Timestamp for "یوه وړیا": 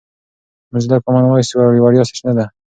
1.53-2.03